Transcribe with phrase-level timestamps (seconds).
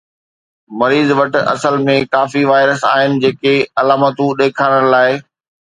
[0.83, 3.55] مريض وٽ اصل ۾ ڪافي وائرس آهن جيڪي
[3.85, 5.25] علامتون ڏيکارڻ لاءِ